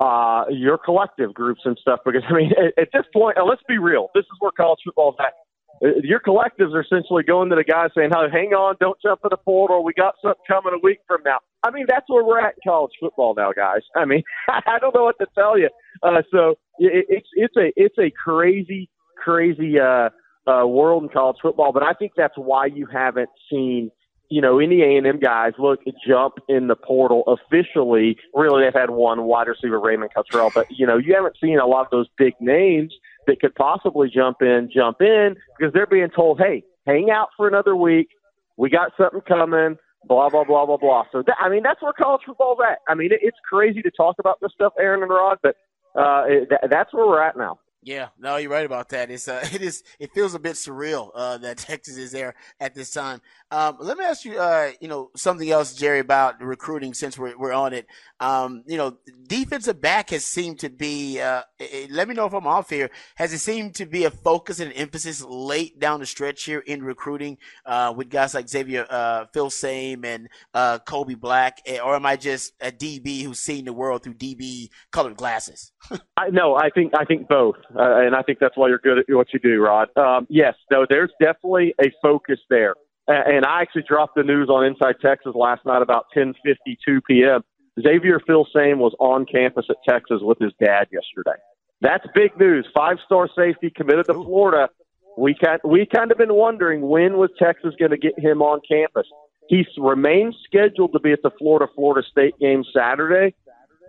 [0.00, 2.00] uh, your collective groups and stuff.
[2.04, 5.10] Because I mean, at, at this point, let's be real, this is where college football
[5.10, 5.34] is at.
[5.82, 9.20] Uh, your collectives are essentially going to the guys saying, "Hey, hang on, don't jump
[9.24, 9.84] in the portal.
[9.84, 12.70] We got something coming a week from now." I mean, that's where we're at in
[12.70, 13.82] college football now, guys.
[13.96, 15.70] I mean, I don't know what to tell you.
[16.02, 20.10] Uh, so it, it's it's a it's a crazy crazy uh,
[20.48, 23.90] uh, world in college football, but I think that's why you haven't seen
[24.28, 28.16] you know, any A and M guys look jump in the portal officially.
[28.34, 31.66] Really, they've had one wide receiver, Raymond Cottrell, but you know, you haven't seen a
[31.66, 32.94] lot of those big names
[33.26, 37.48] that could possibly jump in, jump in because they're being told, "Hey, hang out for
[37.48, 38.08] another week.
[38.56, 41.04] We got something coming." Blah blah blah blah blah.
[41.10, 42.78] So that, I mean, that's where college football's at.
[42.88, 45.56] I mean, it, it's crazy to talk about this stuff, Aaron and Rod, but
[45.98, 47.58] uh, it, that, that's where we're at now.
[47.82, 49.10] Yeah, no, you're right about that.
[49.10, 52.74] It's uh, it is it feels a bit surreal uh, that Texas is there at
[52.74, 53.20] this time.
[53.50, 57.38] Um, let me ask you, uh, you know, something else, Jerry, about recruiting since we're
[57.38, 57.86] we're on it.
[58.20, 61.20] Um, you know, defensive back has seemed to be.
[61.20, 62.90] Uh, it, let me know if I'm off here.
[63.14, 66.60] Has it seemed to be a focus and an emphasis late down the stretch here
[66.60, 71.94] in recruiting uh, with guys like Xavier uh, Filsaime and uh, Kobe Black, eh, or
[71.94, 75.72] am I just a DB who's seen the world through DB colored glasses?
[76.16, 78.98] I no, I think I think both, uh, and I think that's why you're good
[78.98, 79.88] at what you do, Rod.
[79.96, 82.74] Um, yes, no, there's definitely a focus there,
[83.06, 87.42] and I actually dropped the news on Inside Texas last night about 10:52 p.m.
[87.80, 91.38] Xavier Filsaime was on campus at Texas with his dad yesterday.
[91.80, 92.66] That's big news.
[92.74, 94.68] Five-star safety committed to Florida.
[95.16, 98.60] We kind we kind of been wondering when was Texas going to get him on
[98.68, 99.06] campus.
[99.48, 103.34] He remains scheduled to be at the Florida Florida State game Saturday.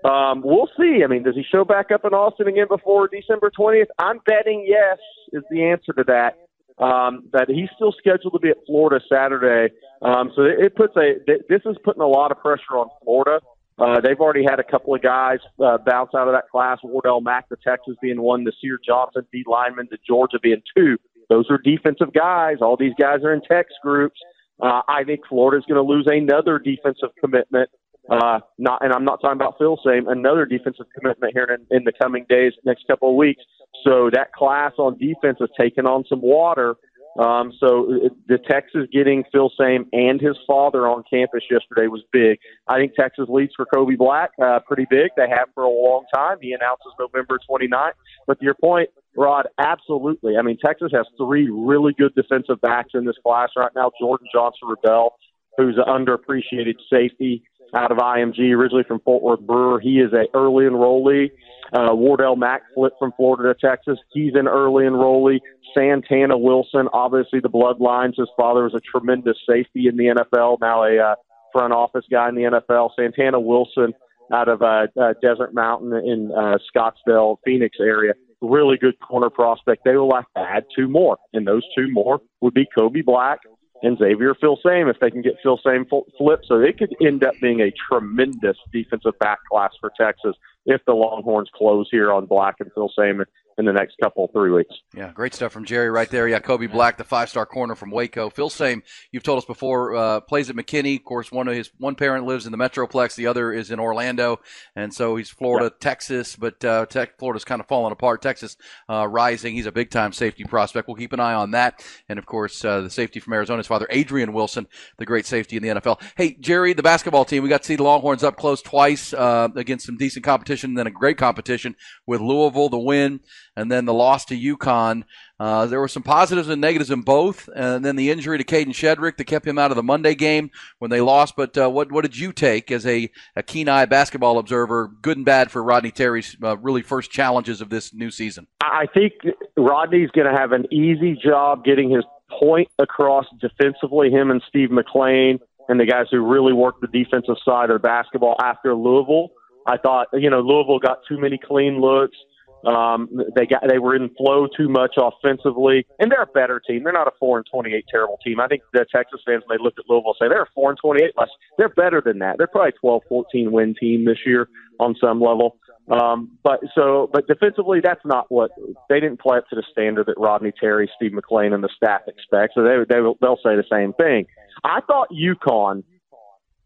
[0.03, 1.01] Um, we'll see.
[1.03, 3.87] I mean, does he show back up in Austin again before December 20th?
[3.97, 4.97] I'm betting yes
[5.33, 6.37] is the answer to that.
[6.83, 9.73] Um, that he's still scheduled to be at Florida Saturday.
[10.01, 13.41] Um, so it puts a this is putting a lot of pressure on Florida.
[13.77, 16.77] Uh, they've already had a couple of guys uh, bounce out of that class.
[16.83, 20.97] Wardell Mack, the Texas being one, the Sear Johnson, D lineman, the Georgia being two.
[21.29, 22.57] Those are defensive guys.
[22.61, 24.19] All these guys are in Tex groups.
[24.61, 27.69] Uh, I think Florida's going to lose another defensive commitment
[28.09, 31.91] uh, not, and I'm not talking about Filsaime, another defensive commitment here in, in the
[31.91, 33.43] coming days, next couple of weeks.
[33.83, 36.75] So that class on defense is taking on some water.
[37.17, 42.39] Um, so the Texas getting Filsaime and his father on campus yesterday was big.
[42.67, 45.09] I think Texas leads for Kobe Black, uh, pretty big.
[45.17, 46.37] They have for a long time.
[46.41, 47.91] He announces November 29th.
[48.27, 50.37] But to your point, Rod, absolutely.
[50.37, 53.91] I mean, Texas has three really good defensive backs in this class right now.
[54.01, 55.09] Jordon Johnson-Rubell,
[55.57, 57.43] who's an underappreciated safety
[57.73, 59.79] out of IMG, originally from Fort Worth Brewer.
[59.79, 61.31] He is a early enrollee.
[61.71, 63.99] Uh, Wardell Mack flipped from Florida to Texas.
[64.11, 65.39] He's an early enrollee.
[65.75, 68.17] Santana Wilson, obviously the bloodlines.
[68.17, 71.15] His father was a tremendous safety in the NFL, now a uh,
[71.51, 72.91] front office guy in the NFL.
[72.95, 73.93] Santana Wilson
[74.33, 78.13] out of uh, uh, Desert Mountain in uh, Scottsdale, Phoenix area.
[78.41, 79.83] Really good corner prospect.
[79.83, 83.39] They will have to add two more, and those two more would be Kobe Black
[83.81, 85.85] and Xavier Filsaime if they can get Filsaime
[86.17, 86.45] flipped.
[86.47, 90.93] So it could end up being a tremendous defensive back class for Texas if the
[90.93, 93.25] Longhorns close here on Black and Filsaime
[93.59, 94.73] in the next couple three weeks.
[94.95, 96.29] Yeah, great stuff from Jerry right there.
[96.29, 98.29] Yeah, Kobe Black, the five-star corner from Waco.
[98.29, 100.95] Filsaime, you've told us before, uh, plays at McKinney.
[100.97, 103.79] Of course, one of his one parent lives in the Metroplex, the other is in
[103.79, 104.39] Orlando,
[104.77, 105.77] and so he's Florida, yeah.
[105.81, 108.21] Texas, but uh, Tech, Florida's kind of falling apart.
[108.21, 108.55] Texas
[108.89, 109.53] uh, rising.
[109.53, 110.87] He's a big-time safety prospect.
[110.87, 113.87] We'll keep an eye on that, and of course, uh, the safety from Arizona's father,
[113.89, 114.67] Adrian Wilson,
[114.97, 116.01] the great safety in the NFL.
[116.15, 119.49] Hey, Jerry, the basketball team, we got to see the Longhorns up close twice uh,
[119.57, 123.19] against some decent competition, and then a great competition with Louisville, the win
[123.55, 125.03] and then the loss to UConn.
[125.39, 128.73] Uh, there were some positives and negatives in both, and then the injury to Kadin
[128.73, 131.35] Shedrick that kept him out of the Monday game when they lost.
[131.35, 135.17] But uh, what what did you take as a, a keen eye basketball observer, good
[135.17, 138.47] and bad for Rodney Terry's uh, really first challenges of this new season?
[138.61, 139.13] I think
[139.57, 142.03] Rodney's going to have an easy job getting his
[142.39, 144.09] point across defensively.
[144.09, 148.35] Him and Steve McClain and the guys who really work the defensive side of basketball
[148.41, 149.29] after Louisville.
[149.67, 152.17] I thought, you know, Louisville got too many clean looks.
[152.65, 156.83] Um, they got they were in flow too much offensively, and they're a better team.
[156.83, 158.41] They're not a four and twenty eight terrible team.
[158.41, 160.77] I think the Texas fans may look at Louisville and say they're a four and
[160.79, 161.29] twenty eight less.
[161.57, 162.37] They're better than that.
[162.37, 165.57] They're probably 12, 14 win team this year on some level.
[165.89, 168.51] Um, but so, but defensively, that's not what
[168.89, 172.01] they didn't play up to the standard that Rodney Terry, Steve McClain, and the staff
[172.07, 172.53] expect.
[172.55, 174.25] So they they they'll say the same thing.
[174.63, 175.83] I thought UConn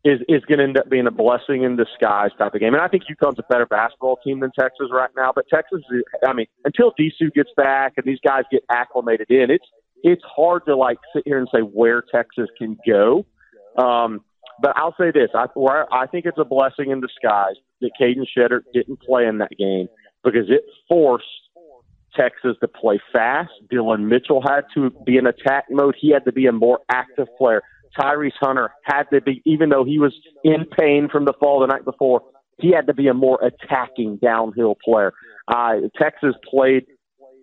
[0.04, 2.74] is is going to end up being a blessing in disguise type of game.
[2.74, 5.32] And I think UConn's a better basketball team than Texas right now.
[5.34, 5.82] But Texas,
[6.28, 9.66] I mean, until Disu gets back and these guys get acclimated in, it's
[10.04, 13.26] it's hard to like sit here and say where Texas can go.
[13.78, 14.22] Um,
[14.62, 18.26] But I'll say this: I, where I think it's a blessing in disguise that Kadin
[18.38, 19.88] Shedrick didn't play in that game
[20.24, 21.26] because it forced
[22.16, 23.52] Texas to play fast.
[23.70, 25.96] Dillon Mitchell had to be in attack mode.
[26.00, 27.64] He had to be a more active player.
[28.00, 31.68] Tyrese Hunter had to be, even though he was in pain from the fall the
[31.68, 32.22] night before,
[32.60, 35.14] he had to be a more attacking downhill player.
[35.48, 36.86] Uh, Texas played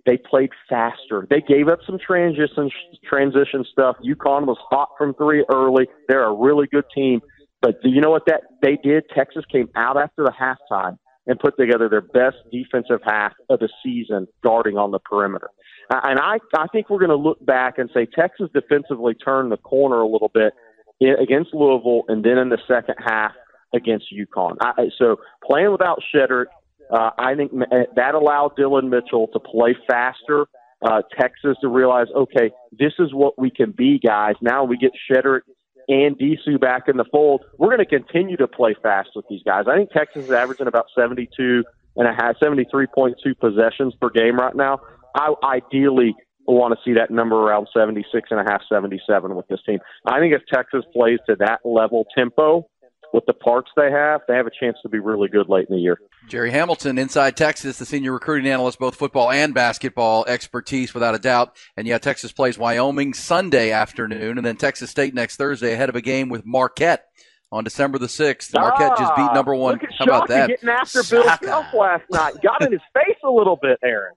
[0.07, 1.27] they played faster.
[1.29, 2.71] They gave up some transition
[3.05, 3.97] transition stuff.
[4.03, 5.89] UConn was hot from three early.
[6.09, 7.21] They're a really good team.
[7.61, 9.05] But do you know what that they did?
[9.15, 13.69] Texas came out after the halftime and put together their best defensive half of the
[13.85, 15.49] season guarding on the perimeter.
[15.91, 19.57] And I I think we're going to look back and say Texas defensively turned the
[19.57, 20.53] corner a little bit
[21.01, 23.33] against Louisville and then in the second half
[23.75, 24.57] against UConn.
[24.61, 26.47] I, so playing without Shedrick
[26.93, 27.53] uh, I think
[27.95, 30.47] that allowed Dillon Mitchell to play faster.
[30.83, 34.35] Uh, Texas to realize, okay, this is what we can be, guys.
[34.41, 35.43] Now we get Shedrick
[35.91, 37.45] and Disu back in the fold.
[37.59, 39.65] We're going to continue to play fast with these guys.
[39.69, 41.65] I think Texas is averaging about 72
[41.97, 44.79] and a half, 73.2 possessions per game right now.
[45.17, 46.15] I ideally
[46.47, 49.81] want to see that number around 76 and a half, 77 with this team.
[50.07, 52.70] I think if Texas plays to that level tempo
[53.13, 55.77] with the parts they have, they have a chance to be really good late in
[55.77, 55.99] the year.
[56.29, 61.19] Jerry Hamilton, Inside Texas, the senior recruiting analyst, both football and basketball expertise, without a
[61.19, 61.57] doubt.
[61.77, 65.97] And yeah, Texas plays Wyoming Sunday afternoon, and then Texas State next Thursday ahead of
[65.97, 67.07] a game with Marquette
[67.53, 68.55] on December the 6th.
[68.55, 69.81] Marquette just beat ah, number one.
[69.99, 70.49] How about that?
[70.49, 72.35] Getting after Bill Self last night.
[72.43, 74.15] Got in his face a little bit, Aaron.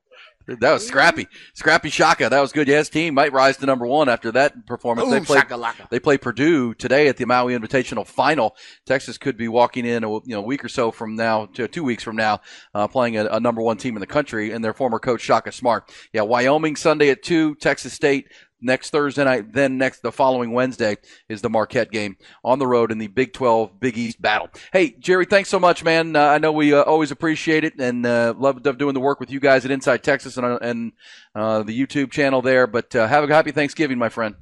[0.47, 2.29] That was scrappy, scrappy Shaka.
[2.29, 2.67] That was good.
[2.67, 5.07] Yeah, his team might rise to number one after that performance.
[5.07, 5.41] Ooh, they play.
[5.89, 8.55] They play Purdue today at the Maui Invitational Final.
[8.85, 11.83] Texas could be walking in a you know week or so from now to two
[11.83, 12.41] weeks from now,
[12.73, 15.51] uh, playing a, a number one team in the country and their former coach Shaka
[15.51, 15.91] Smart.
[16.11, 18.27] Yeah, Wyoming Sunday at two, Texas State
[18.63, 19.53] next Thursday night.
[19.53, 20.97] Then next the following Wednesday
[21.29, 24.49] is the Marquette game on the road in the Big 12 Big East battle.
[24.71, 26.15] Hey Jerry, thanks so much, man.
[26.15, 29.29] Uh, I know we uh, always appreciate it and uh, love doing the work with
[29.29, 30.91] you guys at Inside Texas and, uh, and
[31.35, 32.67] uh, the YouTube channel there.
[32.67, 34.35] But uh, have a happy Thanksgiving, my friend.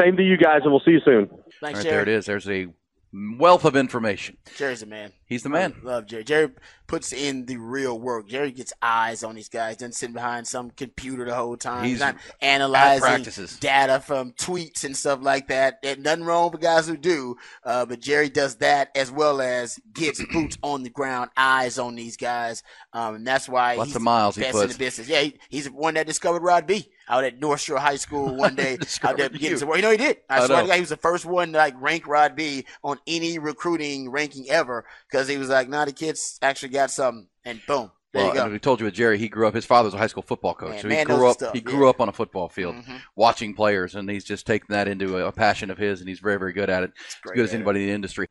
[0.00, 1.28] same to you guys, and we'll see you soon.
[1.28, 1.90] Thanks, All right, Jerry.
[1.90, 2.26] there it is.
[2.26, 2.68] There's a
[3.12, 4.38] wealth of information.
[4.56, 5.12] Jerry's a man.
[5.26, 5.74] He's the man.
[5.82, 6.24] I love Jerry.
[6.24, 6.50] Jerry
[6.86, 8.28] puts in the real work.
[8.28, 9.76] Jerry gets eyes on these guys.
[9.76, 11.84] Doesn't sit behind some computer the whole time.
[11.84, 13.24] He's He's not analyzing
[13.60, 15.80] data from tweets and stuff like that.
[15.82, 19.78] There's nothing wrong with guys who do, uh, but Jerry does that as well as
[19.92, 22.62] gets boots on the ground, eyes on these guys.
[22.92, 25.08] Um, and that's why Lots he's of miles he best in the business.
[25.08, 28.34] Yeah, he, he's the one that discovered Rod B out at North Shore High School
[28.36, 28.78] one day.
[29.02, 29.58] out there getting you.
[29.58, 29.76] some work.
[29.78, 30.18] You know he did.
[30.30, 30.62] I, I swear know.
[30.62, 34.10] to God, he was the first one to like rank Rod B on any recruiting
[34.10, 38.24] ranking ever because he was like, "Nah, the kids actually got something," and boom, there
[38.24, 38.52] Well, you and go.
[38.52, 39.54] we told you with Jerry, he grew up.
[39.54, 41.34] His father's a high school football coach, Man, so he man grew up.
[41.36, 41.64] stuff, he yeah.
[41.64, 43.00] grew up on a football field, Mhm.
[43.16, 46.20] watching players, and he's just taken that into a, a passion of his, and he's
[46.20, 46.92] very, very good at it.
[47.08, 48.26] As great good as anybody in the industry.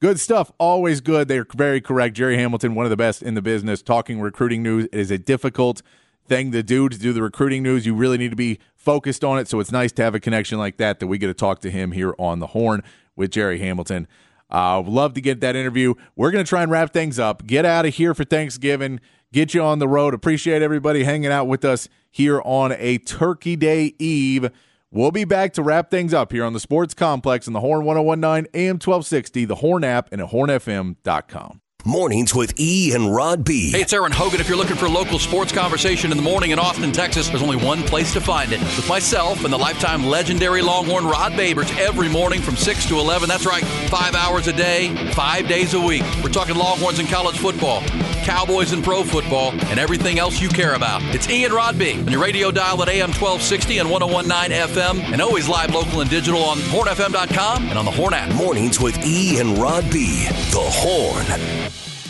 [0.00, 0.52] Good stuff.
[0.58, 1.28] Always good.
[1.28, 2.14] They're very correct.
[2.16, 4.84] Jerry Hamilton, one of the best in the business, talking recruiting news.
[4.86, 5.80] It is a difficult
[6.26, 7.86] thing to do to do the recruiting news.
[7.86, 9.48] You really need to be focused on it.
[9.48, 11.70] So it's nice to have a connection like that that we get to talk to
[11.70, 12.82] him here on the horn
[13.16, 14.06] with Jerry Hamilton.
[14.50, 15.94] I uh, love to get that interview.
[16.16, 17.46] We're going to try and wrap things up.
[17.46, 19.00] Get out of here for Thanksgiving.
[19.32, 20.14] Get you on the road.
[20.14, 24.50] Appreciate everybody hanging out with us here on a Turkey Day Eve.
[24.92, 27.84] We'll be back to wrap things up here on the Sports Complex on the Horn
[27.84, 31.60] 1019 AM 1260, the Horn app, and at hornfm.com.
[31.86, 33.70] Mornings with E and Rod B.
[33.70, 34.40] Hey, it's Aaron Hogan.
[34.40, 37.58] If you're looking for local sports conversation in the morning in Austin, Texas, there's only
[37.62, 38.60] one place to find it.
[38.60, 43.28] With myself and the lifetime legendary Longhorn Rod Babers every morning from 6 to 11.
[43.28, 46.02] That's right, five hours a day, five days a week.
[46.22, 47.82] We're talking Longhorns and college football,
[48.24, 51.02] Cowboys and pro football, and everything else you care about.
[51.14, 55.20] It's Ian Rod B on your radio dial at AM 1260 and 1019 FM, and
[55.20, 58.34] always live local and digital on hornfm.com and on the Horn app.
[58.34, 60.24] Mornings with E and Rod B.
[60.50, 61.26] The Horn.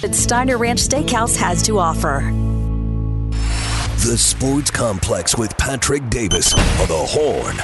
[0.00, 2.30] that Steiner Ranch Steakhouse has to offer.
[4.06, 7.56] The Sports Complex with Patrick Davis on the Horn.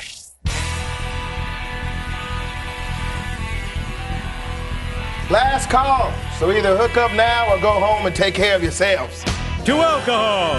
[5.30, 6.12] Last call.
[6.40, 9.22] So either hook up now or go home and take care of yourselves.
[9.64, 10.58] to alcohol,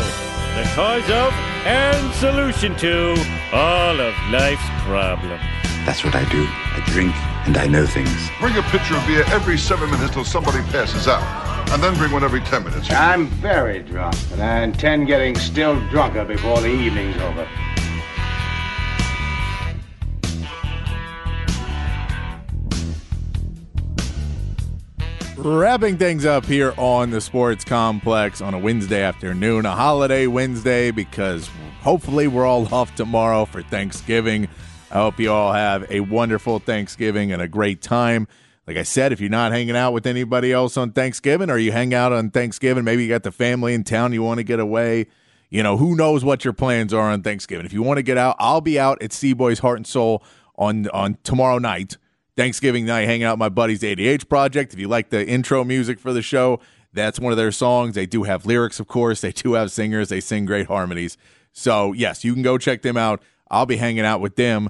[0.55, 1.33] the cause of
[1.65, 3.11] and solution to
[3.51, 5.41] all of life's problems.
[5.85, 6.45] That's what I do.
[6.47, 7.13] I drink
[7.47, 8.29] and I know things.
[8.39, 11.21] Bring a pitcher of beer every seven minutes till somebody passes out.
[11.71, 12.89] And then bring one every ten minutes.
[12.91, 17.47] I'm very drunk, and I intend getting still drunker before the evening's over.
[25.43, 30.91] Wrapping things up here on the Sports Complex on a Wednesday afternoon, a holiday Wednesday,
[30.91, 31.49] because
[31.81, 34.47] hopefully we're all off tomorrow for Thanksgiving.
[34.91, 38.27] I hope you all have a wonderful Thanksgiving and a great time.
[38.67, 41.71] like I said, if you're not hanging out with anybody else on Thanksgiving or you
[41.71, 44.59] hang out on Thanksgiving, maybe you got the family in town, you want to get
[44.59, 45.07] away.
[45.49, 47.65] You know, who knows what your plans are on Thanksgiving.
[47.65, 50.23] If you want to get out, I'll be out at C-Boy's Heart and Soul
[50.55, 51.97] on on tomorrow night.
[52.37, 54.73] Thanksgiving night, hanging out with my buddies ADH Project.
[54.73, 56.59] If you like the intro music for the show,
[56.93, 57.95] that's one of their songs.
[57.95, 59.21] They do have lyrics, of course.
[59.21, 60.09] They do have singers.
[60.09, 61.17] They sing great harmonies.
[61.53, 63.21] So, yes, you can go check them out.
[63.49, 64.69] I'll be hanging out with them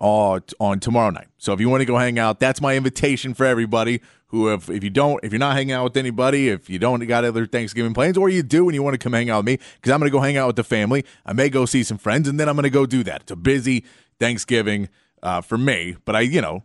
[0.00, 1.28] uh, on tomorrow night.
[1.38, 4.00] So if you want to go hang out, that's my invitation for everybody.
[4.28, 7.06] Who, if, if you don't, if you're not hanging out with anybody, if you don't
[7.06, 9.46] got other Thanksgiving plans, or you do and you want to come hang out with
[9.46, 11.04] me, because I'm going to go hang out with the family.
[11.24, 13.22] I may go see some friends, and then I'm going to go do that.
[13.22, 13.84] It's a busy
[14.18, 14.88] Thanksgiving
[15.24, 16.62] uh, for me, but I, you know,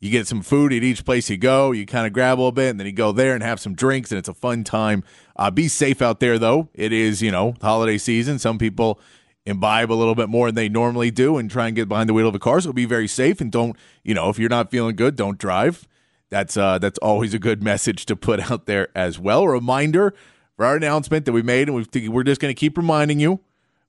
[0.00, 1.72] you get some food at each place you go.
[1.72, 3.74] You kind of grab a little bit, and then you go there and have some
[3.74, 5.04] drinks, and it's a fun time.
[5.36, 6.68] Uh, be safe out there, though.
[6.74, 8.38] It is, you know, holiday season.
[8.38, 9.00] Some people
[9.44, 12.14] imbibe a little bit more than they normally do and try and get behind the
[12.14, 12.60] wheel of a car.
[12.60, 15.88] So be very safe and don't, you know, if you're not feeling good, don't drive.
[16.30, 19.42] That's uh, that's always a good message to put out there as well.
[19.42, 20.14] A reminder
[20.56, 23.40] for our announcement that we made, and we we're just going to keep reminding you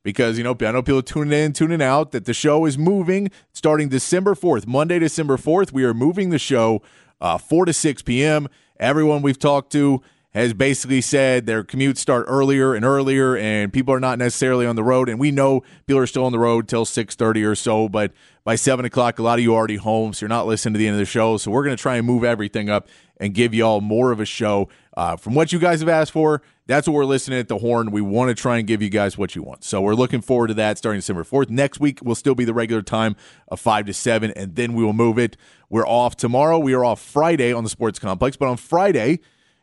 [0.03, 3.31] because you know I know people tuning in, tuning out that the show is moving
[3.51, 5.73] starting December fourth, Monday, December fourth.
[5.73, 6.81] We are moving the show
[7.21, 8.47] uh, four to six p.m.
[8.79, 13.93] Everyone we've talked to has basically said their commutes start earlier and earlier, and people
[13.93, 15.09] are not necessarily on the road.
[15.09, 18.11] And we know people are still on the road till six thirty or so, but
[18.43, 20.77] by seven o'clock, a lot of you are already home, so you're not listening to
[20.79, 21.37] the end of the show.
[21.37, 22.87] So we're going to try and move everything up
[23.19, 26.11] and give you all more of a show uh, from what you guys have asked
[26.11, 26.41] for.
[26.67, 27.89] That's what we're listening at the horn.
[27.89, 29.63] We want to try and give you guys what you want.
[29.63, 31.49] So we're looking forward to that starting December 4th.
[31.49, 33.15] Next week will still be the regular time
[33.47, 35.35] of 5 to 7, and then we will move it.
[35.69, 36.59] We're off tomorrow.
[36.59, 39.19] We are off Friday on the Sports Complex, but on Friday,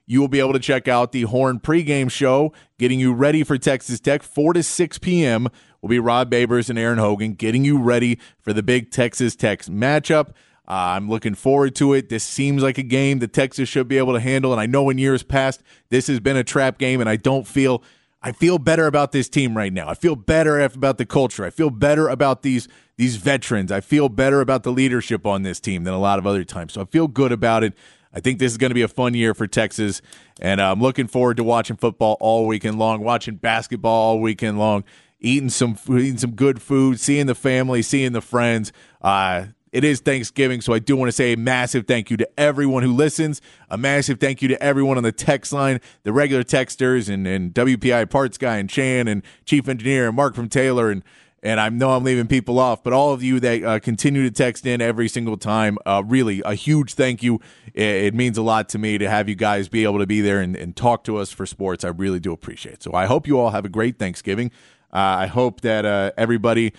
[0.07, 3.59] you will be able to check out the Horn pregame show, getting you ready for
[3.59, 5.48] Texas Tech, 4 to 6 p.m.
[5.82, 9.62] will be Rod Babers and Aaron Hogan getting you ready for the big Texas Tech
[9.62, 10.30] matchup.
[10.68, 12.09] Uh, I'm looking forward to it.
[12.09, 14.52] This seems like a game that Texas should be able to handle.
[14.52, 17.46] And I know in years past, this has been a trap game, and I don't
[17.46, 17.82] feel.
[18.22, 19.88] I feel better about this team right now.
[19.88, 21.44] I feel better about the culture.
[21.44, 23.70] I feel better about these these veterans.
[23.70, 26.72] I feel better about the leadership on this team than a lot of other times.
[26.72, 27.74] So I feel good about it.
[28.16, 30.00] I think this is going to be a fun year for Texas,
[30.40, 34.84] and I'm looking forward to watching football all weekend long, watching basketball all weekend long,
[35.20, 38.72] eating some eating some good food, seeing the family, seeing the friends.
[39.02, 42.40] Uh, it is Thanksgiving, so I do want to say a massive thank you to
[42.40, 43.42] everyone who listens.
[43.68, 47.52] A massive thank you to everyone on the text line, the regular texters, and, and
[47.52, 51.04] WPI parts guy, and Chan, and Chief Engineer, and Mark from Taylor, and
[51.43, 54.30] and I know I'm leaving people off, but all of you that uh, continue to
[54.30, 57.41] text in every single time, uh, really a huge thank you.
[57.74, 60.20] It, it, means a lot to me to have you guys be able to be
[60.20, 61.84] there and, and, talk to us for sports.
[61.84, 62.82] I really do appreciate it.
[62.82, 64.51] So I hope you all have a great Thanksgiving.
[64.93, 66.72] Uh, I hope that uh, everybody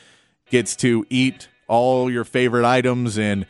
[0.49, 3.45] gets to eat all your favorite items and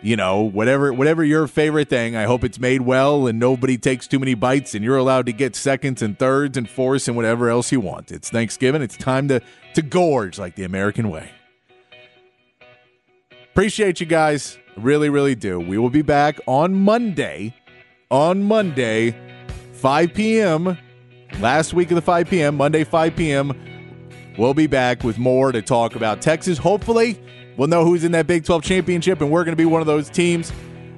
[0.00, 2.16] you know, whatever whatever your favorite thing.
[2.16, 5.32] I hope it's made well and nobody takes too many bites and you're allowed to
[5.32, 8.12] get seconds and thirds and fourths and whatever else you want.
[8.12, 8.82] It's Thanksgiving.
[8.82, 9.40] It's time to
[9.74, 11.30] to gorge like the American way.
[13.52, 14.56] Appreciate you guys.
[14.76, 15.58] Really, really do.
[15.58, 17.54] We will be back on Monday.
[18.10, 19.14] On Monday,
[19.72, 20.78] 5 p.m.
[21.40, 23.52] Last week of the 5 p.m., Monday, 5 p.m.
[24.38, 26.56] We'll be back with more to talk about Texas.
[26.56, 27.20] Hopefully,
[27.58, 29.86] We'll know who's in that Big 12 championship, and we're going to be one of
[29.86, 30.50] those teams.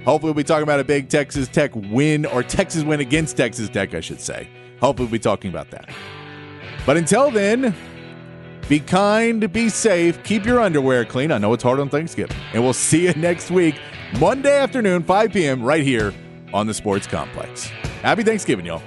[0.04, 3.68] Hopefully, we'll be talking about a big Texas Tech win or Texas win against Texas
[3.70, 4.46] Tech, I should say.
[4.78, 5.88] Hopefully, we'll be talking about that.
[6.84, 7.74] But until then,
[8.68, 11.32] be kind, be safe, keep your underwear clean.
[11.32, 12.36] I know it's hard on Thanksgiving.
[12.52, 13.80] And we'll see you next week,
[14.18, 16.12] Monday afternoon, 5 p.m., right here
[16.52, 17.64] on the Sports Complex.
[18.02, 18.82] Happy Thanksgiving, y'all.